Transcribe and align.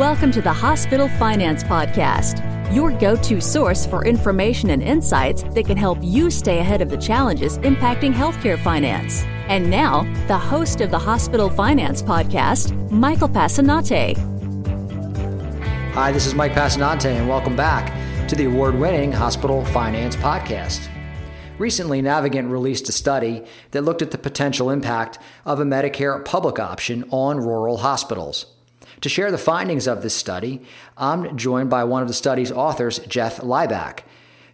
Welcome 0.00 0.32
to 0.32 0.40
the 0.40 0.50
Hospital 0.50 1.10
Finance 1.18 1.62
Podcast, 1.62 2.42
your 2.74 2.90
go 2.90 3.16
to 3.16 3.38
source 3.38 3.84
for 3.84 4.06
information 4.06 4.70
and 4.70 4.82
insights 4.82 5.42
that 5.42 5.66
can 5.66 5.76
help 5.76 5.98
you 6.00 6.30
stay 6.30 6.58
ahead 6.58 6.80
of 6.80 6.88
the 6.88 6.96
challenges 6.96 7.58
impacting 7.58 8.14
healthcare 8.14 8.58
finance. 8.58 9.24
And 9.48 9.68
now, 9.68 10.04
the 10.26 10.38
host 10.38 10.80
of 10.80 10.90
the 10.90 10.98
Hospital 10.98 11.50
Finance 11.50 12.00
Podcast, 12.00 12.90
Michael 12.90 13.28
Passanante. 13.28 14.16
Hi, 15.92 16.10
this 16.12 16.24
is 16.24 16.34
Mike 16.34 16.52
Passanante, 16.52 17.14
and 17.14 17.28
welcome 17.28 17.54
back 17.54 17.92
to 18.26 18.34
the 18.34 18.46
award 18.46 18.76
winning 18.76 19.12
Hospital 19.12 19.66
Finance 19.66 20.16
Podcast. 20.16 20.88
Recently, 21.58 22.00
Navigant 22.00 22.50
released 22.50 22.88
a 22.88 22.92
study 22.92 23.44
that 23.72 23.82
looked 23.82 24.00
at 24.00 24.12
the 24.12 24.18
potential 24.18 24.70
impact 24.70 25.18
of 25.44 25.60
a 25.60 25.64
Medicare 25.64 26.24
public 26.24 26.58
option 26.58 27.04
on 27.10 27.36
rural 27.36 27.76
hospitals. 27.76 28.46
To 29.00 29.08
share 29.08 29.30
the 29.30 29.38
findings 29.38 29.86
of 29.88 30.02
this 30.02 30.14
study, 30.14 30.60
I'm 30.96 31.36
joined 31.36 31.70
by 31.70 31.84
one 31.84 32.02
of 32.02 32.08
the 32.08 32.14
study's 32.14 32.52
authors, 32.52 32.98
Jeff 33.00 33.38
Leibach. 33.38 34.00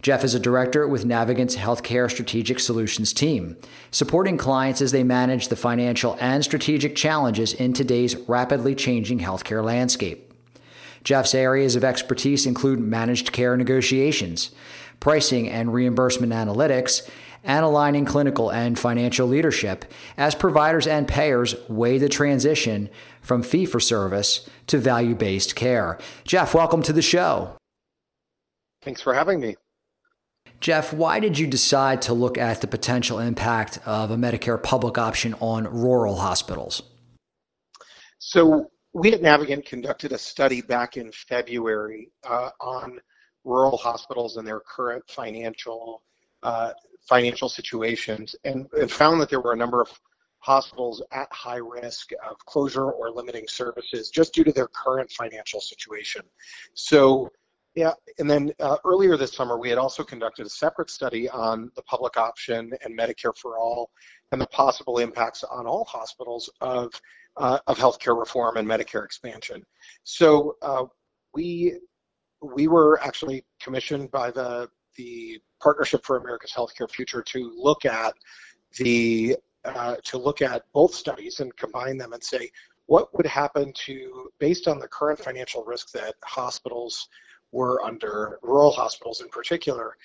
Jeff 0.02 0.22
is 0.22 0.34
a 0.34 0.40
director 0.40 0.86
with 0.86 1.04
Navigant's 1.04 1.56
Healthcare 1.56 2.08
Strategic 2.08 2.60
Solutions 2.60 3.12
team, 3.12 3.56
supporting 3.90 4.38
clients 4.38 4.80
as 4.80 4.92
they 4.92 5.02
manage 5.02 5.48
the 5.48 5.56
financial 5.56 6.16
and 6.20 6.44
strategic 6.44 6.94
challenges 6.94 7.54
in 7.54 7.72
today's 7.72 8.14
rapidly 8.28 8.76
changing 8.76 9.18
healthcare 9.18 9.64
landscape. 9.64 10.32
Jeff's 11.02 11.34
areas 11.34 11.74
of 11.74 11.82
expertise 11.82 12.46
include 12.46 12.78
managed 12.78 13.32
care 13.32 13.56
negotiations, 13.56 14.52
pricing 15.00 15.48
and 15.48 15.74
reimbursement 15.74 16.32
analytics, 16.32 17.08
and 17.46 17.64
aligning 17.64 18.04
clinical 18.04 18.50
and 18.50 18.78
financial 18.78 19.26
leadership 19.26 19.86
as 20.18 20.34
providers 20.34 20.86
and 20.86 21.08
payers 21.08 21.54
weigh 21.68 21.96
the 21.96 22.08
transition 22.08 22.90
from 23.22 23.42
fee 23.42 23.64
for 23.64 23.80
service 23.80 24.48
to 24.66 24.76
value 24.76 25.14
based 25.14 25.56
care. 25.56 25.98
Jeff, 26.24 26.54
welcome 26.54 26.82
to 26.82 26.92
the 26.92 27.00
show. 27.00 27.56
Thanks 28.82 29.00
for 29.00 29.14
having 29.14 29.40
me. 29.40 29.56
Jeff, 30.60 30.92
why 30.92 31.20
did 31.20 31.38
you 31.38 31.46
decide 31.46 32.02
to 32.02 32.14
look 32.14 32.38
at 32.38 32.60
the 32.60 32.66
potential 32.66 33.18
impact 33.18 33.78
of 33.86 34.10
a 34.10 34.16
Medicare 34.16 34.62
public 34.62 34.98
option 34.98 35.34
on 35.40 35.64
rural 35.64 36.16
hospitals? 36.16 36.82
So, 38.18 38.70
we 38.92 39.12
at 39.12 39.20
Navigant 39.20 39.66
conducted 39.66 40.12
a 40.12 40.18
study 40.18 40.62
back 40.62 40.96
in 40.96 41.12
February 41.12 42.10
uh, 42.24 42.48
on 42.60 42.98
rural 43.44 43.76
hospitals 43.76 44.38
and 44.38 44.46
their 44.46 44.60
current 44.60 45.04
financial 45.08 46.02
uh, 46.42 46.72
financial 47.08 47.48
situations, 47.48 48.34
and, 48.44 48.68
found 48.90 49.20
that 49.20 49.28
there 49.28 49.40
were 49.40 49.52
a 49.52 49.56
number 49.56 49.80
of 49.80 49.88
hospitals 50.38 51.02
at 51.12 51.28
high 51.32 51.56
risk 51.58 52.10
of 52.28 52.38
closure 52.46 52.90
or 52.90 53.10
limiting 53.10 53.46
services 53.48 54.10
just 54.10 54.32
due 54.32 54.44
to 54.44 54.52
their 54.52 54.68
current 54.68 55.10
financial 55.10 55.60
situation. 55.60 56.22
So, 56.74 57.30
yeah, 57.74 57.92
and 58.18 58.30
then 58.30 58.52
uh, 58.60 58.76
earlier 58.84 59.16
this 59.16 59.32
summer, 59.32 59.58
we 59.58 59.68
had 59.68 59.78
also 59.78 60.02
conducted 60.02 60.46
a 60.46 60.50
separate 60.50 60.90
study 60.90 61.28
on 61.28 61.70
the 61.74 61.82
public 61.82 62.16
option 62.16 62.72
and 62.84 62.96
Medicare 62.96 63.36
for 63.36 63.58
all 63.58 63.90
and 64.32 64.40
the 64.40 64.46
possible 64.46 64.98
impacts 64.98 65.44
on 65.44 65.66
all 65.66 65.84
hospitals 65.84 66.48
of, 66.60 66.92
uh, 67.36 67.58
of 67.66 67.78
healthcare 67.78 68.18
reform 68.18 68.56
and 68.56 68.66
Medicare 68.68 69.04
expansion. 69.04 69.64
So 70.04 70.56
uh, 70.62 70.84
we 71.34 71.78
we 72.42 72.68
were 72.68 73.00
actually 73.02 73.44
commissioned 73.60 74.10
by 74.10 74.30
the 74.30 74.68
the 74.96 75.40
Partnership 75.60 76.04
for 76.04 76.16
America's 76.16 76.52
Healthcare 76.52 76.90
Future 76.90 77.22
to 77.22 77.52
look 77.56 77.84
at 77.84 78.14
the 78.78 79.36
uh, 79.64 79.96
to 80.04 80.18
look 80.18 80.42
at 80.42 80.62
both 80.72 80.94
studies 80.94 81.40
and 81.40 81.56
combine 81.56 81.96
them 81.96 82.12
and 82.12 82.22
say 82.22 82.50
what 82.86 83.14
would 83.16 83.26
happen 83.26 83.72
to 83.74 84.30
based 84.38 84.68
on 84.68 84.78
the 84.78 84.86
current 84.86 85.18
financial 85.18 85.64
risk 85.64 85.90
that 85.90 86.14
hospitals 86.24 87.08
were 87.50 87.82
under 87.84 88.38
rural 88.42 88.70
hospitals 88.70 89.20
in 89.20 89.28
particular 89.28 89.96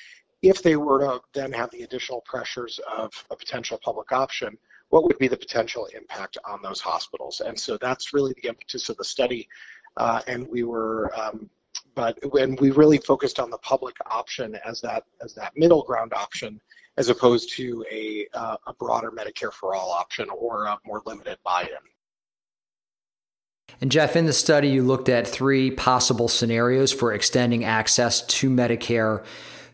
if 0.42 0.64
they 0.64 0.76
were 0.76 1.00
to 1.00 1.22
then 1.34 1.52
have 1.52 1.70
the 1.70 1.84
additional 1.84 2.22
pressures 2.22 2.80
of 2.98 3.12
a 3.30 3.36
potential 3.36 3.80
public 3.84 4.12
option 4.12 4.58
what 4.92 5.06
would 5.06 5.18
be 5.18 5.30
the 5.30 5.38
potential 5.38 5.88
impact 5.96 6.38
on 6.46 6.62
those 6.62 6.82
hospitals? 6.82 7.40
And 7.40 7.58
so 7.58 7.78
that's 7.78 8.14
really 8.14 8.34
the 8.42 8.50
impetus 8.50 8.90
of 8.90 8.98
the 8.98 9.06
study 9.06 9.48
uh, 9.98 10.22
and 10.28 10.48
we 10.48 10.64
were 10.64 11.12
um, 11.20 11.50
but 11.96 12.18
when 12.32 12.56
we 12.58 12.72
really 12.72 12.98
focused 12.98 13.40
on 13.40 13.50
the 13.50 13.58
public 13.60 13.96
option 14.06 14.58
as 14.66 14.82
that 14.82 15.04
as 15.24 15.34
that 15.36 15.54
middle 15.56 15.84
ground 15.84 16.14
option, 16.14 16.60
as 16.98 17.10
opposed 17.10 17.52
to 17.54 17.86
a 17.92 18.28
uh, 18.34 18.58
a 18.68 18.74
broader 18.74 19.12
Medicare 19.12 19.54
for 19.54 19.74
all 19.76 19.92
option 19.92 20.30
or 20.30 20.66
a 20.66 20.78
more 20.86 21.02
limited 21.06 21.38
buy-in. 21.44 21.70
And 23.80 23.92
Jeff, 23.92 24.16
in 24.16 24.26
the 24.26 24.34
study, 24.34 24.68
you 24.68 24.84
looked 24.84 25.10
at 25.10 25.28
three 25.28 25.72
possible 25.72 26.28
scenarios 26.28 26.92
for 26.92 27.14
extending 27.14 27.64
access 27.64 28.22
to 28.22 28.50
Medicare 28.50 29.24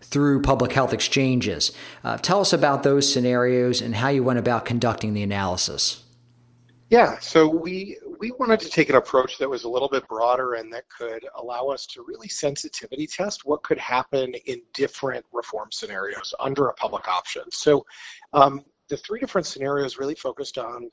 through 0.01 0.41
public 0.41 0.71
health 0.71 0.93
exchanges. 0.93 1.71
Uh, 2.03 2.17
tell 2.17 2.39
us 2.39 2.53
about 2.53 2.83
those 2.83 3.11
scenarios 3.11 3.81
and 3.81 3.95
how 3.95 4.07
you 4.09 4.23
went 4.23 4.39
about 4.39 4.65
conducting 4.65 5.13
the 5.13 5.23
analysis. 5.23 6.03
Yeah, 6.89 7.19
so 7.19 7.47
we 7.47 7.97
we 8.19 8.31
wanted 8.31 8.59
to 8.61 8.69
take 8.69 8.89
an 8.89 8.95
approach 8.95 9.37
that 9.37 9.49
was 9.49 9.63
a 9.63 9.69
little 9.69 9.89
bit 9.89 10.07
broader 10.07 10.53
and 10.53 10.71
that 10.73 10.89
could 10.89 11.25
allow 11.35 11.67
us 11.67 11.85
to 11.87 12.03
really 12.07 12.27
sensitivity 12.27 13.07
test 13.07 13.45
what 13.45 13.63
could 13.63 13.77
happen 13.77 14.33
in 14.45 14.61
different 14.73 15.25
reform 15.31 15.69
scenarios 15.71 16.33
under 16.39 16.67
a 16.67 16.73
public 16.73 17.07
option. 17.07 17.43
So 17.51 17.85
um, 18.33 18.63
the 18.89 18.97
three 18.97 19.19
different 19.19 19.47
scenarios 19.47 19.97
really 19.97 20.15
focused 20.15 20.57
on 20.57 20.89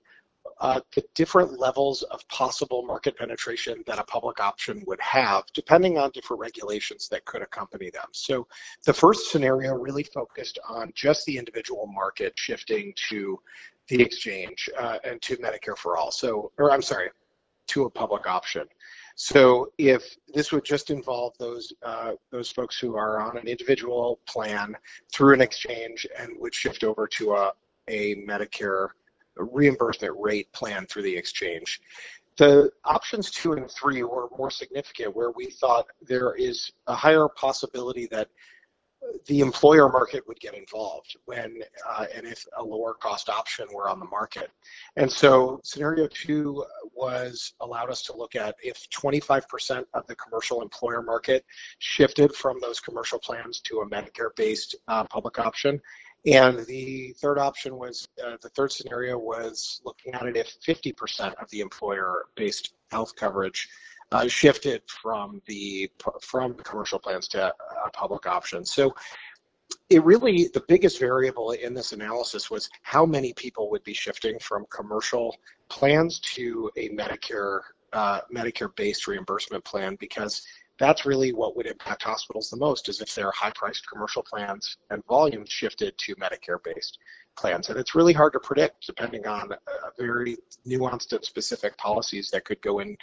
uh, 0.60 0.80
the 0.94 1.02
different 1.14 1.58
levels 1.58 2.02
of 2.02 2.26
possible 2.28 2.82
market 2.82 3.16
penetration 3.16 3.82
that 3.86 3.98
a 3.98 4.04
public 4.04 4.40
option 4.40 4.82
would 4.86 5.00
have, 5.00 5.44
depending 5.54 5.98
on 5.98 6.10
different 6.12 6.40
regulations 6.40 7.08
that 7.08 7.24
could 7.24 7.42
accompany 7.42 7.90
them. 7.90 8.06
So 8.12 8.46
the 8.84 8.92
first 8.92 9.30
scenario 9.30 9.74
really 9.74 10.04
focused 10.04 10.58
on 10.68 10.92
just 10.94 11.24
the 11.26 11.38
individual 11.38 11.86
market 11.86 12.34
shifting 12.36 12.92
to 13.08 13.40
the 13.88 14.00
exchange 14.00 14.70
uh, 14.78 14.98
and 15.04 15.20
to 15.22 15.36
Medicare 15.36 15.76
for 15.76 15.96
all. 15.96 16.10
So, 16.10 16.52
or 16.58 16.72
I'm 16.72 16.82
sorry, 16.82 17.10
to 17.68 17.84
a 17.84 17.90
public 17.90 18.26
option. 18.26 18.64
So 19.16 19.72
if 19.78 20.16
this 20.32 20.50
would 20.52 20.64
just 20.64 20.90
involve 20.90 21.34
those 21.38 21.72
uh, 21.82 22.12
those 22.30 22.50
folks 22.50 22.78
who 22.78 22.96
are 22.96 23.20
on 23.20 23.36
an 23.36 23.46
individual 23.46 24.18
plan 24.26 24.76
through 25.12 25.34
an 25.34 25.40
exchange 25.40 26.06
and 26.18 26.32
would 26.38 26.54
shift 26.54 26.82
over 26.82 27.06
to 27.08 27.32
a, 27.32 27.52
a 27.88 28.16
Medicare 28.16 28.88
reimbursement 29.36 30.14
rate 30.18 30.52
plan 30.52 30.86
through 30.86 31.02
the 31.02 31.16
exchange. 31.16 31.80
The 32.36 32.72
options 32.84 33.30
two 33.30 33.52
and 33.52 33.70
three 33.70 34.02
were 34.02 34.28
more 34.36 34.50
significant, 34.50 35.14
where 35.14 35.30
we 35.30 35.46
thought 35.46 35.86
there 36.02 36.34
is 36.34 36.72
a 36.88 36.94
higher 36.94 37.28
possibility 37.28 38.06
that 38.06 38.28
the 39.26 39.40
employer 39.40 39.88
market 39.88 40.26
would 40.26 40.38
get 40.40 40.54
involved 40.54 41.16
when 41.24 41.58
uh, 41.88 42.06
and 42.14 42.26
if 42.26 42.46
a 42.58 42.62
lower 42.62 42.94
cost 42.94 43.28
option 43.28 43.66
were 43.72 43.88
on 43.88 43.98
the 43.98 44.06
market. 44.06 44.50
And 44.96 45.10
so 45.10 45.60
scenario 45.64 46.08
two 46.08 46.64
was 46.94 47.54
allowed 47.60 47.90
us 47.90 48.02
to 48.02 48.16
look 48.16 48.34
at 48.34 48.54
if 48.62 48.88
25% 48.90 49.84
of 49.94 50.06
the 50.06 50.16
commercial 50.16 50.62
employer 50.62 51.02
market 51.02 51.44
shifted 51.78 52.34
from 52.34 52.58
those 52.60 52.80
commercial 52.80 53.18
plans 53.18 53.60
to 53.60 53.80
a 53.80 53.88
Medicare 53.88 54.34
based 54.36 54.76
uh, 54.88 55.04
public 55.04 55.38
option. 55.38 55.80
And 56.26 56.64
the 56.66 57.14
third 57.20 57.38
option 57.38 57.76
was 57.76 58.08
uh, 58.24 58.36
the 58.40 58.48
third 58.50 58.72
scenario 58.72 59.18
was 59.18 59.82
looking 59.84 60.14
at 60.14 60.26
it 60.26 60.36
if 60.36 60.56
50% 60.66 61.34
of 61.34 61.50
the 61.50 61.60
employer 61.60 62.26
based 62.34 62.72
health 62.90 63.14
coverage 63.16 63.68
uh, 64.12 64.28
shifted 64.28 64.82
from 64.86 65.40
the 65.46 65.90
from 66.20 66.54
commercial 66.54 66.98
plans 66.98 67.28
to 67.28 67.46
uh, 67.46 67.52
public 67.92 68.26
options. 68.26 68.72
So 68.72 68.94
it 69.90 70.04
really 70.04 70.48
the 70.54 70.62
biggest 70.68 70.98
variable 70.98 71.52
in 71.52 71.74
this 71.74 71.92
analysis 71.92 72.50
was 72.50 72.68
how 72.82 73.04
many 73.04 73.32
people 73.34 73.70
would 73.70 73.84
be 73.84 73.94
shifting 73.94 74.38
from 74.38 74.66
commercial 74.70 75.36
plans 75.68 76.20
to 76.20 76.70
a 76.76 76.88
Medicare 76.90 77.60
uh, 77.92 78.20
Medicare 78.32 78.74
based 78.76 79.06
reimbursement 79.06 79.64
plan 79.64 79.96
because 80.00 80.42
that's 80.78 81.06
really 81.06 81.32
what 81.32 81.56
would 81.56 81.66
impact 81.66 82.02
hospitals 82.02 82.50
the 82.50 82.56
most 82.56 82.88
is 82.88 83.00
if 83.00 83.14
their 83.14 83.30
high 83.30 83.52
priced 83.54 83.88
commercial 83.88 84.22
plans 84.22 84.76
and 84.90 85.04
volumes 85.06 85.48
shifted 85.48 85.96
to 85.98 86.16
Medicare 86.16 86.62
based 86.64 86.98
plans. 87.36 87.68
And 87.68 87.78
it's 87.78 87.94
really 87.94 88.12
hard 88.12 88.32
to 88.32 88.40
predict 88.40 88.86
depending 88.86 89.26
on 89.26 89.52
uh, 89.52 89.56
very 89.98 90.36
nuanced 90.66 91.12
and 91.12 91.24
specific 91.24 91.76
policies 91.78 92.30
that 92.30 92.44
could 92.44 92.60
go 92.60 92.80
in 92.80 92.96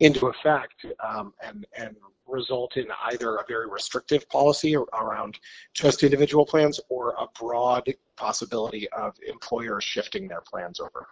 into 0.00 0.26
effect 0.26 0.84
um, 1.06 1.32
and, 1.42 1.66
and 1.76 1.96
result 2.26 2.76
in 2.76 2.86
either 3.12 3.36
a 3.36 3.44
very 3.46 3.68
restrictive 3.68 4.28
policy 4.28 4.76
around 4.76 5.38
just 5.72 6.02
individual 6.02 6.44
plans 6.44 6.80
or 6.88 7.10
a 7.18 7.26
broad 7.38 7.92
possibility 8.16 8.88
of 8.90 9.14
employers 9.26 9.84
shifting 9.84 10.28
their 10.28 10.40
plans 10.40 10.80
over. 10.80 11.06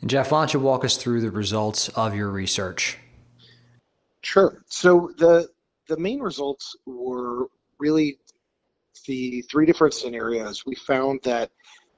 And 0.00 0.10
Jeff, 0.10 0.32
why 0.32 0.40
don't 0.40 0.54
you 0.54 0.60
walk 0.60 0.84
us 0.84 0.96
through 0.96 1.20
the 1.20 1.30
results 1.30 1.88
of 1.90 2.14
your 2.14 2.28
research? 2.28 2.98
Sure. 4.22 4.62
So 4.68 5.12
the 5.18 5.48
the 5.88 5.96
main 5.96 6.20
results 6.20 6.76
were 6.86 7.48
really 7.78 8.18
the 9.06 9.42
three 9.42 9.66
different 9.66 9.94
scenarios. 9.94 10.64
We 10.64 10.74
found 10.74 11.20
that 11.24 11.50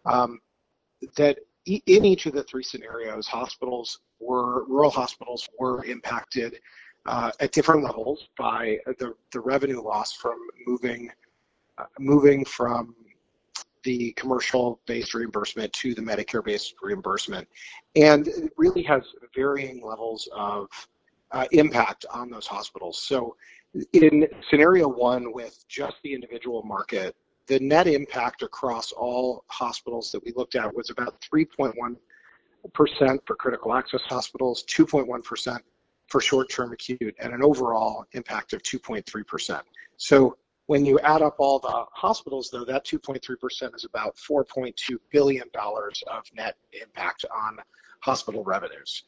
um, 0.06 0.41
that 1.17 1.38
in 1.66 2.05
each 2.05 2.26
of 2.26 2.34
the 2.34 2.43
three 2.44 2.62
scenarios, 2.62 3.26
hospitals 3.26 4.00
were 4.20 4.64
rural 4.66 4.90
hospitals 4.90 5.49
were 5.58 5.84
impacted 5.84 6.61
uh, 7.06 7.31
at 7.40 7.52
different 7.52 7.82
levels 7.82 8.28
by 8.38 8.78
the, 8.99 9.14
the 9.32 9.40
revenue 9.40 9.82
loss 9.82 10.12
from 10.12 10.38
moving 10.66 11.11
uh, 11.78 11.84
moving 11.99 12.44
from 12.44 12.94
the 13.82 14.12
commercial-based 14.12 15.12
reimbursement 15.12 15.72
to 15.72 15.94
the 15.94 16.00
Medicare-based 16.00 16.75
reimbursement, 16.82 17.46
and 17.96 18.28
it 18.28 18.52
really 18.56 18.82
has 18.82 19.02
varying 19.34 19.84
levels 19.84 20.28
of 20.32 20.69
uh, 21.32 21.46
impact 21.52 22.06
on 22.10 22.31
those 22.31 22.46
hospitals. 22.46 23.02
So, 23.02 23.37
in 23.93 24.26
scenario 24.49 24.88
one, 24.88 25.32
with 25.32 25.64
just 25.69 25.96
the 26.05 26.14
individual 26.14 26.62
market, 26.62 27.17
the 27.46 27.58
net 27.61 27.87
impact 27.87 28.43
across 28.43 28.93
all 28.93 29.44
hospitals 29.49 30.11
that 30.12 30.25
we 30.25 30.32
looked 30.37 30.55
at 30.55 30.75
was 30.75 30.91
about 30.91 31.20
3.1% 31.20 31.96
for 33.26 33.37
critical 33.37 33.75
access 33.75 34.02
hospitals, 34.02 34.64
2.1% 34.64 35.58
for 36.08 36.20
short-term 36.20 36.73
acute, 36.73 37.14
and 37.19 37.32
an 37.32 37.43
overall 37.43 38.06
impact 38.12 38.52
of 38.52 38.62
2.3%. 38.62 39.61
So 39.96 40.37
when 40.67 40.85
you 40.87 40.99
add 41.00 41.23
up 41.23 41.37
all 41.38 41.58
the 41.58 41.85
hospitals, 41.93 42.49
though, 42.50 42.64
that 42.64 42.87
2.3% 42.87 43.75
is 43.75 43.85
about 43.85 44.17
$4.2 44.17 44.99
billion 45.11 45.44
of 45.55 46.25
net 46.35 46.56
impact 46.81 47.25
on 47.35 47.58
hospital 48.00 48.43
revenues. 48.44 49.05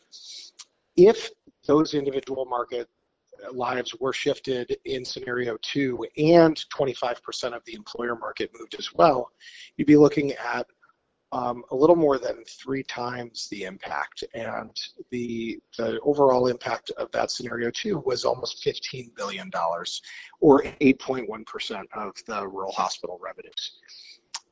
If 0.96 1.30
those 1.66 1.94
individual 1.94 2.44
market 2.46 2.88
lives 3.52 3.94
were 4.00 4.12
shifted 4.12 4.76
in 4.84 5.04
scenario 5.04 5.56
two 5.62 6.04
and 6.16 6.64
25% 6.76 7.54
of 7.54 7.64
the 7.64 7.74
employer 7.74 8.16
market 8.16 8.50
moved 8.58 8.76
as 8.78 8.92
well, 8.94 9.30
you'd 9.76 9.86
be 9.86 9.96
looking 9.96 10.32
at 10.32 10.66
um, 11.32 11.64
a 11.70 11.74
little 11.74 11.96
more 11.96 12.18
than 12.18 12.44
three 12.44 12.82
times 12.82 13.48
the 13.48 13.64
impact. 13.64 14.24
And 14.34 14.70
the, 15.10 15.58
the 15.76 15.98
overall 16.00 16.46
impact 16.46 16.90
of 16.96 17.10
that 17.12 17.30
scenario 17.30 17.70
two 17.70 17.98
was 18.06 18.24
almost 18.24 18.64
$15 18.64 19.14
billion 19.14 19.50
or 20.40 20.62
8.1% 20.62 21.84
of 21.94 22.12
the 22.26 22.46
rural 22.46 22.72
hospital 22.72 23.18
revenues. 23.22 23.72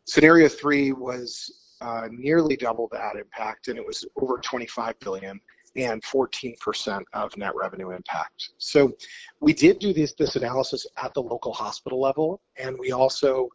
Scenario 0.05 0.49
three 0.49 0.93
was 0.93 1.51
uh, 1.81 2.09
nearly 2.11 2.57
double 2.57 2.89
that 2.93 3.17
impact 3.17 3.69
and 3.69 3.79
it 3.79 3.87
was 3.87 4.05
over 4.17 4.39
25 4.39 4.99
billion 5.01 5.41
and 5.77 6.03
14% 6.03 7.03
of 7.13 7.37
net 7.37 7.53
revenue 7.55 7.91
impact. 7.91 8.51
So 8.59 8.93
we 9.41 9.53
did 9.53 9.79
do 9.79 9.93
this, 9.93 10.15
this 10.15 10.37
analysis 10.37 10.87
at 11.03 11.13
the 11.15 11.23
local 11.23 11.53
hospital 11.53 12.01
level, 12.01 12.41
and 12.57 12.79
we 12.79 12.93
also 12.93 13.49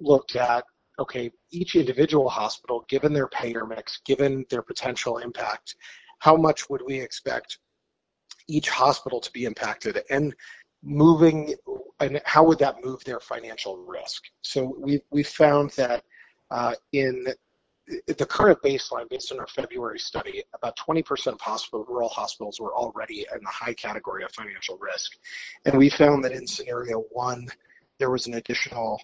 looked 0.00 0.36
at 0.36 0.64
okay, 0.98 1.30
each 1.50 1.76
individual 1.76 2.28
hospital, 2.28 2.84
given 2.88 3.12
their 3.12 3.28
payer 3.28 3.64
mix, 3.64 4.00
given 4.04 4.44
their 4.50 4.62
potential 4.62 5.18
impact, 5.18 5.76
how 6.18 6.36
much 6.36 6.68
would 6.68 6.82
we 6.84 6.98
expect 6.98 7.58
each 8.48 8.68
hospital 8.68 9.20
to 9.20 9.30
be 9.32 9.44
impacted? 9.44 10.00
And 10.10 10.34
moving, 10.82 11.54
and 12.00 12.20
how 12.24 12.44
would 12.44 12.58
that 12.58 12.84
move 12.84 13.04
their 13.04 13.20
financial 13.20 13.76
risk? 13.76 14.24
So 14.42 14.74
we 14.78 15.00
we 15.10 15.22
found 15.22 15.70
that 15.70 16.04
uh, 16.50 16.74
in 16.92 17.26
the 18.06 18.26
current 18.26 18.60
baseline, 18.62 19.08
based 19.08 19.32
on 19.32 19.40
our 19.40 19.46
February 19.46 19.98
study, 19.98 20.42
about 20.54 20.76
20% 20.76 21.32
of 21.32 21.40
hospital, 21.40 21.84
rural 21.88 22.08
hospitals 22.08 22.60
were 22.60 22.74
already 22.74 23.26
in 23.34 23.40
the 23.42 23.50
high 23.50 23.74
category 23.74 24.24
of 24.24 24.32
financial 24.32 24.76
risk. 24.78 25.16
And 25.64 25.78
we 25.78 25.88
found 25.88 26.24
that 26.24 26.32
in 26.32 26.46
scenario 26.46 27.04
one, 27.10 27.48
there 27.98 28.10
was 28.10 28.26
an 28.26 28.34
additional 28.34 29.00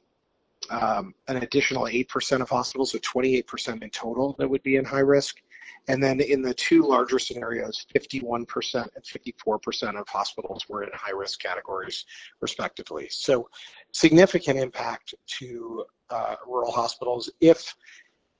um, 0.71 1.15
an 1.29 1.37
additional 1.37 1.85
8% 1.85 2.41
of 2.41 2.49
hospitals, 2.49 2.93
so 2.93 2.99
28% 2.99 3.83
in 3.83 3.91
total 3.91 4.35
that 4.39 4.49
would 4.49 4.63
be 4.63 4.77
in 4.77 4.85
high 4.87 5.01
risk. 5.01 5.43
And 5.89 6.03
then 6.03 6.21
in 6.21 6.41
the 6.41 6.55
two 6.55 6.87
larger 6.87 7.19
scenarios, 7.19 7.87
51% 7.95 8.89
and 8.95 9.05
54% 9.05 10.01
of 10.01 10.09
hospitals 10.09 10.67
were 10.69 10.83
in 10.83 10.91
high 10.95 11.13
risk 11.13 11.41
categories, 11.41 12.07
respectively. 12.41 13.09
So 13.11 13.51
significant 13.93 14.59
impact 14.59 15.15
to 15.39 15.85
uh, 16.09 16.37
rural 16.47 16.73
hospitals 16.73 17.31
if 17.41 17.75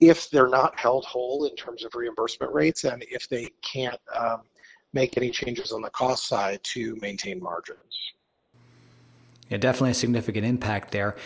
if 0.01 0.31
they're 0.31 0.49
not 0.49 0.79
held 0.79 1.05
whole 1.05 1.47
in 1.47 1.55
terms 1.57 1.85
of 1.85 1.95
reimbursement 1.95 2.53
rates 2.53 2.85
and 2.85 3.05
if 3.11 3.29
they 3.29 3.49
can't 3.63 4.01
um, 4.15 4.43
make 4.93 5.17
any 5.17 5.31
changes 5.31 5.73
on 5.73 5.83
the 5.83 5.91
cost 5.91 6.29
side 6.29 6.61
to 6.63 6.97
maintain 7.01 7.43
margins. 7.43 7.79
Yeah, 9.49 9.59
definitely 9.59 9.91
a 9.91 9.95
significant 9.95 10.47
impact 10.47 10.91
there. 10.91 11.17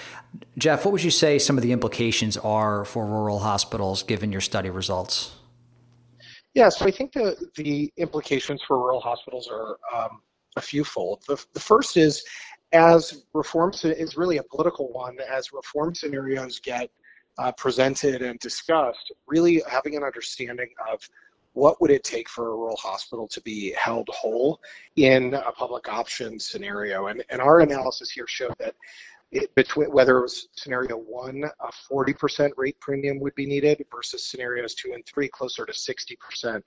Jeff, 0.56 0.84
what 0.84 0.92
would 0.92 1.02
you 1.02 1.10
say 1.10 1.38
some 1.38 1.56
of 1.56 1.62
the 1.62 1.72
implications 1.72 2.36
are 2.36 2.84
for 2.84 3.06
rural 3.06 3.38
hospitals 3.38 4.02
given 4.02 4.32
your 4.32 4.40
study 4.40 4.70
results? 4.70 5.36
Yeah, 6.54 6.68
so 6.68 6.86
I 6.86 6.90
think 6.90 7.12
the, 7.12 7.36
the 7.56 7.92
implications 7.96 8.60
for 8.66 8.78
rural 8.78 9.00
hospitals 9.00 9.48
are 9.48 9.78
um, 9.94 10.20
a 10.56 10.60
few 10.60 10.82
fold. 10.82 11.22
The, 11.28 11.42
the 11.52 11.60
first 11.60 11.96
is 11.96 12.24
as 12.72 13.24
reform 13.32 13.72
is 13.84 14.16
really 14.16 14.38
a 14.38 14.42
political 14.42 14.92
one, 14.92 15.16
as 15.20 15.52
reform 15.52 15.94
scenarios 15.94 16.58
get 16.58 16.90
uh, 17.38 17.52
presented 17.52 18.22
and 18.22 18.38
discussed, 18.40 19.12
really 19.26 19.62
having 19.68 19.96
an 19.96 20.02
understanding 20.02 20.68
of 20.92 21.08
what 21.52 21.80
would 21.80 21.90
it 21.90 22.04
take 22.04 22.28
for 22.28 22.48
a 22.48 22.56
rural 22.56 22.76
hospital 22.76 23.26
to 23.26 23.40
be 23.40 23.74
held 23.80 24.08
whole 24.10 24.60
in 24.96 25.34
a 25.34 25.52
public 25.52 25.88
option 25.88 26.38
scenario? 26.38 27.06
And, 27.06 27.24
and 27.30 27.40
our 27.40 27.60
analysis 27.60 28.10
here 28.10 28.26
showed 28.28 28.54
that 28.58 28.74
it, 29.30 29.54
between 29.54 29.90
whether 29.90 30.18
it 30.18 30.22
was 30.22 30.48
scenario 30.56 30.96
one, 30.96 31.44
a 31.44 31.92
40% 31.92 32.50
rate 32.56 32.78
premium 32.80 33.20
would 33.20 33.34
be 33.34 33.46
needed 33.46 33.84
versus 33.90 34.24
scenarios 34.24 34.74
two 34.74 34.92
and 34.94 35.04
three, 35.04 35.28
closer 35.28 35.66
to 35.66 35.72
60% 35.72 36.62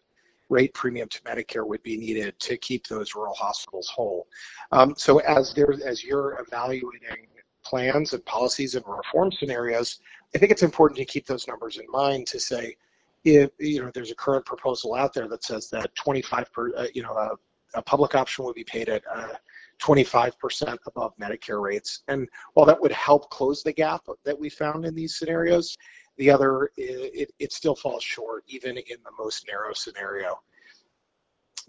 rate 0.50 0.74
premium 0.74 1.08
to 1.08 1.22
Medicare 1.22 1.66
would 1.66 1.82
be 1.82 1.98
needed 1.98 2.38
to 2.40 2.58
keep 2.58 2.86
those 2.86 3.16
rural 3.16 3.34
hospitals 3.34 3.88
whole. 3.88 4.28
Um, 4.72 4.94
so 4.98 5.20
as 5.20 5.54
there, 5.54 5.74
as 5.86 6.04
you're 6.04 6.38
evaluating 6.46 7.28
plans 7.64 8.14
and 8.14 8.24
policies 8.26 8.76
and 8.76 8.84
reform 8.86 9.32
scenarios, 9.32 10.00
I 10.36 10.38
think 10.38 10.52
it's 10.52 10.64
important 10.64 10.98
to 10.98 11.06
keep 11.06 11.26
those 11.26 11.48
numbers 11.48 11.78
in 11.78 11.86
mind 11.90 12.28
to 12.28 12.40
say, 12.40 12.76
if 13.24 13.52
you 13.60 13.82
know 13.82 13.92
there's 13.94 14.12
a 14.12 14.16
current 14.16 14.46
proposal 14.46 14.96
out 14.96 15.14
there 15.14 15.28
that 15.28 15.44
says 15.44 15.70
that 15.70 15.94
25 15.96 16.52
per 16.52 16.76
uh, 16.76 16.88
you 16.94 17.04
know 17.04 17.14
a, 17.14 17.36
a, 17.76 17.82
public 17.82 18.16
option 18.16 18.46
would 18.46 18.56
be 18.56 18.64
paid 18.64 18.90
at 18.90 19.04
uh, 19.14 19.34
25% 19.80 20.78
above 20.88 21.14
Medicare 21.22 21.62
rates, 21.62 22.02
and 22.08 22.28
while 22.54 22.66
that 22.66 22.82
would 22.82 22.92
help 22.92 23.30
close 23.30 23.62
the 23.62 23.74
gap 23.74 24.02
that 24.26 24.40
we 24.40 24.50
found 24.50 24.86
in 24.86 24.96
these 24.96 25.18
scenarios, 25.18 25.78
the 26.18 26.32
other 26.32 26.72
it, 26.78 27.32
it 27.38 27.54
still 27.54 27.76
falls 27.76 28.04
short 28.04 28.44
even 28.48 28.78
in 28.78 28.98
the 29.04 29.12
most 29.20 29.46
narrow 29.48 29.74
scenario 29.74 30.40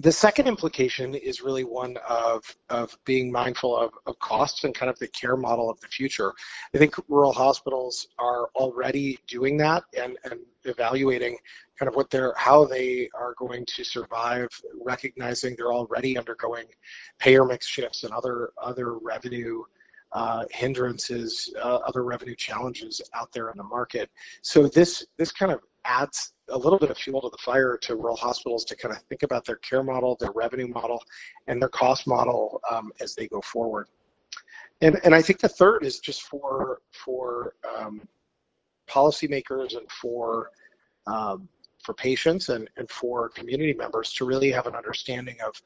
the 0.03 0.11
second 0.11 0.49
implication 0.49 1.15
is 1.15 1.43
really 1.43 1.63
one 1.63 1.97
of, 2.09 2.43
of 2.69 2.97
being 3.05 3.31
mindful 3.31 3.77
of, 3.77 3.93
of 4.05 4.19
costs 4.19 4.65
and 4.65 4.75
kind 4.75 4.91
of 4.91 4.99
the 4.99 5.07
care 5.07 5.37
model 5.37 5.71
of 5.71 5.81
the 5.81 5.87
future. 5.87 6.33
I 6.75 6.79
think 6.79 6.95
rural 7.09 7.33
hospitals 7.33 8.09
are 8.19 8.49
already 8.57 9.19
doing 9.29 9.57
that 9.59 9.85
and, 9.97 10.19
and 10.25 10.41
evaluating 10.65 11.39
kind 11.79 11.89
of 11.89 11.95
what 11.95 12.11
they're 12.11 12.35
how 12.37 12.65
they 12.65 13.11
are 13.15 13.35
going 13.39 13.65
to 13.67 13.85
survive, 13.85 14.49
recognizing 14.85 15.55
they're 15.57 15.73
already 15.73 16.19
undergoing 16.19 16.67
payer 17.21 17.45
mix 17.45 17.67
shifts 17.67 18.03
and 18.03 18.13
other 18.13 18.51
other 18.61 18.99
revenue 18.99 19.63
uh, 20.11 20.45
hindrances, 20.51 21.55
uh, 21.63 21.77
other 21.77 22.05
revenue 22.05 22.35
challenges 22.35 23.01
out 23.15 23.33
there 23.33 23.51
in 23.51 23.57
the 23.57 23.65
market. 23.65 24.11
So 24.43 24.67
this 24.67 25.07
this 25.17 25.33
kind 25.33 25.53
of 25.53 25.61
adds 25.85 26.33
a 26.49 26.57
little 26.59 26.79
bit 26.79 26.91
of 26.91 26.99
fuel 26.99 27.21
to 27.23 27.29
the 27.31 27.39
fire 27.39 27.77
to 27.83 27.97
rural 27.97 28.17
hospitals 28.17 28.65
to 28.67 28.77
kind 28.77 28.95
of 28.95 29.03
think 29.05 29.23
about 29.23 29.45
their 29.45 29.57
care 29.57 29.83
model, 29.83 30.17
their 30.21 30.33
revenue 30.33 30.69
model, 30.69 31.03
and 31.47 31.61
their 31.61 31.69
cost 31.69 32.07
model 32.07 32.61
um, 32.71 32.93
as 33.01 33.15
they 33.15 33.27
go 33.27 33.41
forward. 33.41 33.89
And, 34.81 35.01
and 35.05 35.15
I 35.15 35.23
think 35.23 35.41
the 35.41 35.49
third 35.49 35.85
is 35.85 36.01
just 36.01 36.23
for 36.23 36.81
for 36.93 37.55
um, 37.77 38.03
policymakers 38.89 39.77
and 39.77 39.91
for 39.91 40.51
um, 41.07 41.49
for 41.83 41.95
patients 41.95 42.49
and, 42.49 42.69
and 42.77 42.89
for 42.91 43.29
community 43.31 43.75
members 43.75 44.13
to 44.15 44.25
really 44.25 44.51
have 44.51 44.67
an 44.67 44.75
understanding 44.75 45.37
of 45.45 45.63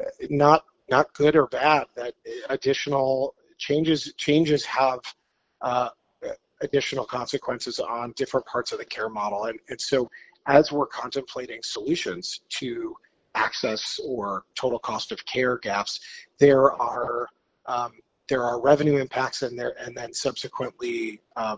uh, 0.00 0.10
not 0.30 0.64
not 0.90 1.12
good 1.14 1.36
or 1.36 1.46
bad 1.46 1.86
that 1.96 2.14
additional 2.50 3.34
changes 3.58 4.12
changes 4.16 4.64
have 4.64 5.00
uh, 5.62 5.88
additional 6.62 7.04
consequences 7.04 7.78
on 7.78 8.12
different 8.16 8.46
parts 8.46 8.72
of 8.72 8.78
the 8.78 8.84
care 8.84 9.08
model. 9.08 9.44
And, 9.44 9.58
and 9.68 9.80
so 9.80 10.10
as 10.46 10.72
we're 10.72 10.86
contemplating 10.86 11.60
solutions 11.62 12.40
to 12.48 12.96
access 13.34 14.00
or 14.04 14.44
total 14.54 14.78
cost 14.78 15.12
of 15.12 15.24
care 15.26 15.58
gaps, 15.58 16.00
there 16.38 16.72
are 16.72 17.28
um, 17.66 17.92
there 18.28 18.42
are 18.42 18.60
revenue 18.60 18.96
impacts 18.96 19.42
and 19.42 19.58
there 19.58 19.74
and 19.78 19.96
then 19.96 20.12
subsequently 20.12 21.20
uh, 21.36 21.56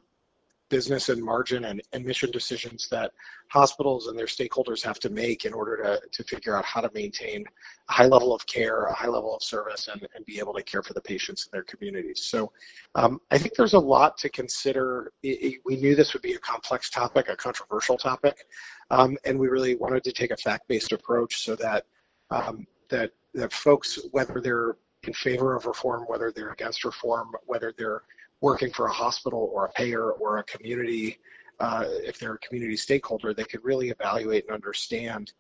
business 0.69 1.09
and 1.09 1.23
margin 1.23 1.65
and, 1.65 1.83
mission 2.05 2.31
decisions 2.31 2.89
that 2.89 3.13
hospitals 3.49 4.07
and 4.07 4.19
their 4.19 4.27
stakeholders 4.27 4.83
have 4.83 4.99
to 4.99 5.11
make 5.11 5.45
in 5.45 5.53
order 5.53 5.77
to, 5.83 6.01
to 6.11 6.25
figure 6.25 6.57
out 6.57 6.65
how 6.65 6.81
to 6.81 6.91
maintain 6.95 7.45
a 7.89 7.93
high 7.93 8.07
level 8.07 8.35
of 8.35 8.47
care, 8.47 8.85
a 8.85 8.95
high 8.95 9.09
level 9.09 9.35
of 9.35 9.43
service, 9.43 9.89
and, 9.89 10.07
and 10.15 10.25
be 10.25 10.39
able 10.39 10.55
to 10.55 10.63
care 10.63 10.83
for 10.83 10.95
the 10.95 11.01
patients 11.01 11.47
in 11.47 11.51
their 11.53 11.65
communities. 11.65 12.23
So 12.25 12.53
um, 12.95 13.21
I 13.31 13.39
think 13.39 13.55
there's 13.55 13.75
a 13.75 13.79
lot 13.79 14.17
to 14.19 14.29
consider. 14.29 15.13
We 15.23 15.61
knew 15.67 15.95
this 15.95 16.13
would 16.13 16.23
be 16.23 16.35
a 16.35 16.39
complex 16.39 16.89
topic, 16.89 17.29
a 17.29 17.37
controversial 17.37 17.99
topic, 17.99 18.47
um, 18.91 19.19
and 19.25 19.39
we 19.39 19.49
really 19.49 19.77
wanted 19.77 20.05
to 20.05 20.13
take 20.13 20.31
a 20.31 20.37
fact-based 20.37 20.93
approach 20.93 21.43
so 21.43 21.57
that 21.57 21.85
um, 22.31 22.67
that 22.89 23.13
that 23.35 23.53
folks, 23.53 23.99
whether 24.13 24.41
they're 24.41 24.77
in 25.05 25.13
favor 25.13 25.55
of 25.55 25.67
reform, 25.67 26.05
whether 26.07 26.33
they're 26.33 26.51
against 26.51 26.85
reform, 26.85 27.33
whether 27.47 27.73
they're 27.77 28.03
working 28.41 28.71
for 28.71 28.87
a 28.87 28.93
hospital 28.93 29.51
or 29.53 29.67
a 29.67 29.73
payer 29.73 30.13
or 30.13 30.39
a 30.39 30.45
community, 30.45 31.19
uh, 31.61 31.85
if 31.87 32.19
they're 32.19 32.35
a 32.35 32.39
community 32.39 32.77
stakeholder, 32.77 33.35
they 33.35 33.45
could 33.45 33.65
really 33.65 33.91
evaluate 33.91 34.45
and 34.47 34.55
understand 34.55 35.33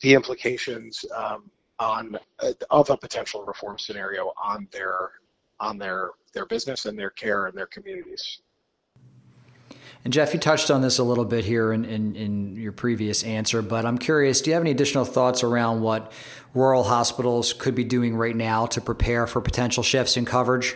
the 0.00 0.14
implications 0.14 1.04
um, 1.14 1.50
on 1.78 2.18
uh, 2.40 2.52
of 2.70 2.90
a 2.90 2.96
potential 2.96 3.44
reform 3.44 3.78
scenario 3.78 4.32
on 4.42 4.68
their 4.72 5.10
on 5.60 5.78
their 5.78 6.10
their 6.34 6.46
business 6.46 6.86
and 6.86 6.98
their 6.98 7.10
care 7.10 7.46
and 7.46 7.56
their 7.56 7.66
communities. 7.66 8.40
And 10.04 10.12
Jeff, 10.12 10.34
you 10.34 10.40
touched 10.40 10.70
on 10.70 10.82
this 10.82 10.98
a 10.98 11.04
little 11.04 11.24
bit 11.24 11.44
here 11.44 11.72
in, 11.72 11.84
in, 11.84 12.16
in, 12.16 12.56
your 12.56 12.72
previous 12.72 13.22
answer, 13.22 13.62
but 13.62 13.86
I'm 13.86 13.98
curious, 13.98 14.40
do 14.40 14.50
you 14.50 14.54
have 14.54 14.62
any 14.62 14.72
additional 14.72 15.04
thoughts 15.04 15.44
around 15.44 15.80
what 15.80 16.10
rural 16.54 16.82
hospitals 16.82 17.52
could 17.52 17.76
be 17.76 17.84
doing 17.84 18.16
right 18.16 18.34
now 18.34 18.66
to 18.66 18.80
prepare 18.80 19.28
for 19.28 19.40
potential 19.40 19.84
shifts 19.84 20.16
in 20.16 20.24
coverage? 20.24 20.74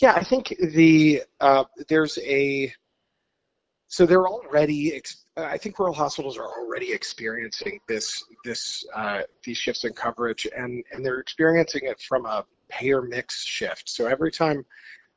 Yeah, 0.00 0.12
I 0.14 0.22
think 0.22 0.54
the 0.60 1.22
uh, 1.40 1.64
there's 1.88 2.18
a 2.18 2.72
so 3.88 4.06
they're 4.06 4.28
already. 4.28 5.00
I 5.36 5.56
think 5.56 5.78
rural 5.78 5.94
hospitals 5.94 6.36
are 6.36 6.46
already 6.46 6.92
experiencing 6.92 7.80
this 7.88 8.22
this 8.44 8.84
uh, 8.94 9.22
these 9.44 9.56
shifts 9.56 9.84
in 9.84 9.92
coverage, 9.94 10.46
and 10.56 10.84
and 10.92 11.04
they're 11.04 11.20
experiencing 11.20 11.82
it 11.84 12.00
from 12.00 12.26
a 12.26 12.44
payer 12.68 13.02
mix 13.02 13.42
shift. 13.42 13.88
So 13.88 14.06
every 14.06 14.30
time 14.30 14.64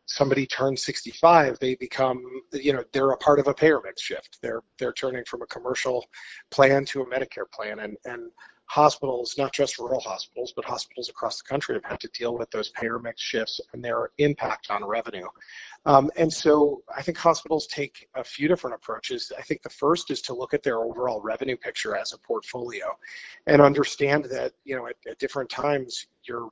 somebody 0.05 0.45
turns 0.45 0.83
65, 0.83 1.59
they 1.59 1.75
become, 1.75 2.23
you 2.53 2.73
know, 2.73 2.83
they're 2.91 3.11
a 3.11 3.17
part 3.17 3.39
of 3.39 3.47
a 3.47 3.53
payer 3.53 3.79
mix 3.83 4.01
shift. 4.01 4.39
They're 4.41 4.61
they're 4.79 4.93
turning 4.93 5.25
from 5.25 5.41
a 5.41 5.47
commercial 5.47 6.05
plan 6.49 6.85
to 6.85 7.01
a 7.01 7.05
Medicare 7.05 7.49
plan, 7.51 7.79
and 7.79 7.97
and 8.05 8.31
hospitals, 8.71 9.35
not 9.37 9.51
just 9.51 9.77
rural 9.79 9.99
hospitals, 9.99 10.53
but 10.55 10.63
hospitals 10.63 11.09
across 11.09 11.41
the 11.41 11.43
country 11.43 11.75
have 11.75 11.83
had 11.83 11.99
to 11.99 12.07
deal 12.17 12.37
with 12.37 12.49
those 12.51 12.69
payer 12.69 12.99
mix 12.99 13.21
shifts 13.21 13.59
and 13.73 13.83
their 13.83 14.11
impact 14.17 14.71
on 14.71 14.81
revenue. 14.85 15.27
Um, 15.85 16.09
and 16.15 16.31
so 16.31 16.81
I 16.95 17.01
think 17.01 17.17
hospitals 17.17 17.67
take 17.67 18.07
a 18.15 18.23
few 18.23 18.47
different 18.47 18.77
approaches. 18.77 19.29
I 19.37 19.41
think 19.41 19.61
the 19.61 19.69
first 19.69 20.09
is 20.09 20.21
to 20.21 20.33
look 20.33 20.53
at 20.53 20.63
their 20.63 20.77
overall 20.77 21.21
revenue 21.21 21.57
picture 21.57 21.97
as 21.97 22.13
a 22.13 22.17
portfolio 22.19 22.85
and 23.45 23.61
understand 23.61 24.23
that, 24.31 24.53
you 24.63 24.77
know, 24.77 24.87
at, 24.87 24.95
at 25.05 25.19
different 25.19 25.49
times, 25.49 26.07
your 26.23 26.47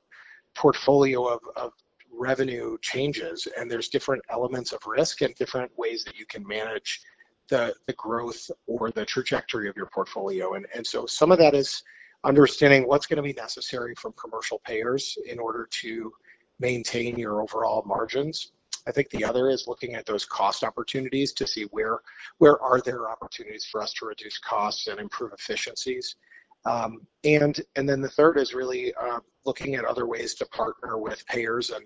portfolio 0.54 1.26
of, 1.26 1.40
of 1.56 1.72
revenue 2.12 2.76
changes 2.82 3.48
and 3.58 3.70
there's 3.70 3.88
different 3.88 4.22
elements 4.28 4.72
of 4.72 4.80
risk 4.86 5.22
and 5.22 5.34
different 5.36 5.70
ways 5.78 6.04
that 6.04 6.18
you 6.18 6.26
can 6.26 6.46
manage 6.46 7.00
the, 7.48 7.74
the 7.86 7.94
growth 7.94 8.50
or 8.66 8.90
the 8.90 9.06
trajectory 9.06 9.70
of 9.70 9.76
your 9.76 9.86
portfolio. 9.86 10.52
And, 10.52 10.66
and 10.74 10.86
so 10.86 11.06
some 11.06 11.32
of 11.32 11.38
that 11.38 11.54
is 11.54 11.82
understanding 12.24 12.86
what's 12.86 13.06
going 13.06 13.16
to 13.16 13.22
be 13.22 13.32
necessary 13.32 13.94
from 13.94 14.12
commercial 14.12 14.60
payers 14.64 15.16
in 15.26 15.38
order 15.38 15.68
to 15.82 16.12
maintain 16.58 17.18
your 17.18 17.42
overall 17.42 17.82
margins. 17.86 18.52
I 18.86 18.92
think 18.92 19.10
the 19.10 19.24
other 19.24 19.50
is 19.50 19.66
looking 19.66 19.94
at 19.94 20.06
those 20.06 20.24
cost 20.24 20.64
opportunities 20.64 21.32
to 21.34 21.46
see 21.46 21.64
where 21.64 22.00
where 22.38 22.60
are 22.60 22.80
there 22.80 23.10
opportunities 23.10 23.64
for 23.64 23.82
us 23.82 23.92
to 23.94 24.06
reduce 24.06 24.38
costs 24.38 24.86
and 24.86 24.98
improve 24.98 25.32
efficiencies. 25.32 26.16
Um, 26.64 27.06
and 27.24 27.60
and 27.76 27.88
then 27.88 28.00
the 28.00 28.08
third 28.08 28.38
is 28.38 28.54
really 28.54 28.94
uh, 28.94 29.20
looking 29.44 29.74
at 29.74 29.84
other 29.84 30.06
ways 30.06 30.34
to 30.34 30.46
partner 30.46 30.98
with 30.98 31.26
payers 31.26 31.70
and 31.70 31.84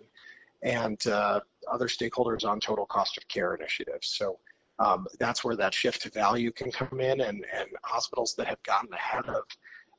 and 0.62 1.06
uh, 1.06 1.40
other 1.70 1.88
stakeholders 1.88 2.44
on 2.44 2.58
total 2.58 2.86
cost 2.86 3.18
of 3.18 3.28
care 3.28 3.54
initiatives. 3.54 4.08
So 4.16 4.38
um, 4.78 5.06
that's 5.18 5.44
where 5.44 5.56
that 5.56 5.74
shift 5.74 6.02
to 6.02 6.10
value 6.10 6.50
can 6.50 6.72
come 6.72 7.00
in, 7.00 7.20
and 7.20 7.44
and 7.52 7.68
hospitals 7.82 8.34
that 8.36 8.46
have 8.46 8.62
gotten 8.62 8.92
ahead 8.92 9.26
of 9.26 9.44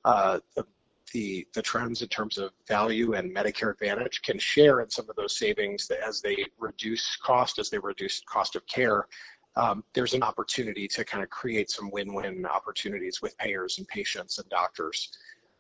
uh, 0.06 0.40
the, 0.56 0.66
the, 1.12 1.48
the 1.54 1.62
trends 1.62 2.02
in 2.02 2.08
terms 2.08 2.38
of 2.38 2.52
value 2.68 3.14
and 3.14 3.36
Medicare 3.36 3.72
Advantage 3.72 4.22
can 4.22 4.38
share 4.40 4.80
in 4.82 4.90
some 4.90 5.10
of 5.10 5.16
those 5.16 5.36
savings 5.38 5.90
as 5.90 6.22
they 6.22 6.46
reduce 6.60 7.18
cost, 7.18 7.60
as 7.60 7.70
they 7.70 7.80
reduce 7.80 8.22
cost 8.22 8.56
of 8.56 8.66
care. 8.68 9.08
Um, 9.56 9.84
there's 9.94 10.14
an 10.14 10.22
opportunity 10.22 10.88
to 10.90 11.04
kind 11.04 11.24
of 11.24 11.30
create 11.30 11.72
some 11.72 11.90
win-win 11.90 12.46
opportunities 12.46 13.22
with 13.22 13.38
payers 13.38 13.80
and 13.80 13.88
patients 13.88 14.38
and 14.38 14.48
doctors 14.50 15.18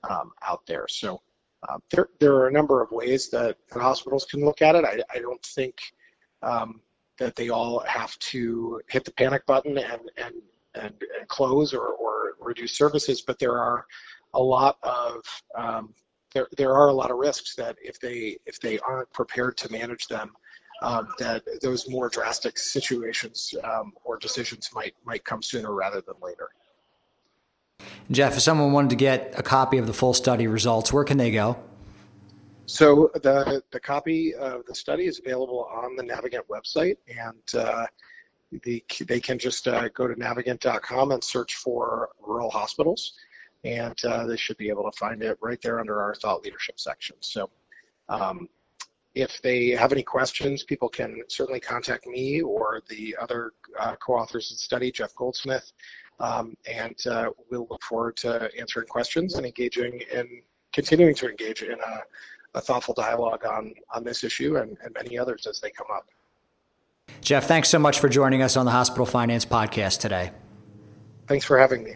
um, 0.10 0.32
out 0.46 0.66
there. 0.68 0.86
So 0.90 1.22
uh, 1.68 1.78
there, 1.90 2.10
there 2.20 2.34
are 2.36 2.48
a 2.48 2.52
number 2.52 2.84
of 2.84 2.92
ways 2.92 3.30
that, 3.30 3.58
hospitals 3.74 4.25
can 4.25 4.46
look 4.46 4.62
at 4.62 4.75
it. 4.75 4.86
I, 4.86 5.02
I 5.14 5.20
don't 5.20 5.44
think 5.44 5.75
um, 6.44 6.82
that 7.18 7.36
they 7.36 7.50
all 7.50 7.80
have 7.88 8.18
to 8.20 8.82
hit 8.90 9.06
the 9.06 9.12
panic 9.12 9.46
button 9.46 9.78
and, 9.78 10.02
and, 10.18 10.36
and, 10.75 10.94
and 11.18 11.28
close 11.28 11.74
or, 11.74 11.88
or 11.88 12.36
reduce 12.40 12.74
services, 12.74 13.22
but 13.22 13.40
there 13.40 13.58
are 13.58 13.86
a 14.36 14.42
lot 14.42 14.77
of 14.84 15.24
um, 15.56 15.94
there 16.34 16.48
there 16.58 16.74
are 16.75 16.89
a 16.89 16.94
lot 16.94 17.10
of 17.10 17.18
risks 17.18 17.56
that 17.56 17.77
if 17.82 18.00
they 18.00 18.38
if 18.46 18.60
they 18.60 18.77
aren't 18.80 19.12
prepared 19.12 19.58
to 19.58 19.72
manage 19.72 20.08
them, 20.08 20.32
um, 20.84 21.08
that 21.18 21.44
those 21.62 21.89
more 21.89 22.10
drastic 22.10 22.60
situations 22.60 23.56
um, 23.63 23.94
or 24.04 24.18
decisions 24.18 24.70
might 24.75 24.94
might 25.06 25.24
come 25.24 25.42
sooner 25.42 25.74
rather 25.74 26.01
than 26.01 26.15
later. 26.22 26.50
Jeff, 28.12 28.34
if 28.34 28.42
someone 28.42 28.72
wanted 28.72 28.92
to 28.92 28.96
get 28.96 29.34
a 29.38 29.44
copy 29.44 29.77
of 29.77 29.88
the 29.88 29.94
full 29.94 30.13
study 30.13 30.48
results, 30.48 30.94
where 30.94 31.04
can 31.04 31.18
they 31.18 31.32
go? 31.32 31.58
So 32.68 33.12
the 33.15 33.63
the 33.72 33.80
copy 33.80 34.36
of 34.36 34.65
the 34.65 34.75
study 34.75 35.06
is 35.06 35.20
available 35.20 35.70
on 35.72 35.96
the 35.96 36.04
Navigant 36.04 36.48
website, 36.50 36.98
and 37.08 37.63
uh, 37.63 37.86
the, 38.63 38.84
they 39.08 39.20
can 39.20 39.39
just 39.39 39.68
uh, 39.68 39.88
go 39.89 40.08
to 40.08 40.15
navigant.com 40.15 41.12
and 41.12 41.24
search 41.24 41.56
for 41.56 42.10
rural 42.25 42.50
hospitals 42.50 43.13
and 43.64 43.96
uh, 44.06 44.26
they 44.26 44.38
should 44.38 44.58
be 44.58 44.70
able 44.70 44.84
to 44.84 44.98
find 44.98 45.24
it 45.24 45.38
right 45.42 45.62
there 45.62 45.80
under 45.80 46.02
our 46.02 46.16
thought 46.16 46.44
leadership 46.44 46.80
section. 46.80 47.16
So 47.20 47.50
um, 48.10 48.48
if 49.16 49.42
they 49.42 49.70
have 49.70 49.92
any 49.92 50.04
questions, 50.04 50.64
people 50.64 50.90
can 50.90 51.22
certainly 51.30 51.60
contact 51.60 52.06
me 52.06 52.42
or 52.42 52.82
the 52.90 53.16
other 53.20 53.54
uh, 53.80 53.96
co-authors 53.96 54.52
of 54.52 54.58
the 54.58 54.62
study, 54.62 54.92
Jeff 54.92 55.16
Goldsmith, 55.16 55.72
um, 56.20 56.56
and 56.70 56.96
uh, 57.08 57.30
we'll 57.50 57.68
look 57.70 57.84
forward 57.84 58.18
to 58.18 58.50
answering 58.60 58.88
questions 58.88 59.36
and 59.36 59.46
engaging 59.46 60.02
in 60.14 60.42
continuing 60.74 61.16
to 61.16 61.30
engage 61.30 61.64
in 61.64 61.80
a, 61.80 62.58
a 62.58 62.62
thoughtful 62.62 62.94
dialogue 62.94 63.46
on, 63.46 63.74
on 63.94 64.04
this 64.04 64.24
issue 64.24 64.58
and, 64.58 64.78
and 64.84 64.94
many 64.94 65.18
others 65.18 65.48
as 65.48 65.62
they 65.62 65.70
come 65.70 65.88
up. 65.94 66.08
Jeff, 67.22 67.48
thanks 67.48 67.70
so 67.70 67.80
much 67.80 68.00
for 68.00 68.10
joining 68.10 68.42
us 68.42 68.58
on 68.58 68.66
the 68.66 68.72
Hospital 68.72 69.06
Finance 69.06 69.46
Podcast 69.46 70.00
today. 70.00 70.32
Thanks 71.28 71.46
for 71.46 71.58
having 71.58 71.84
me. 71.84 71.96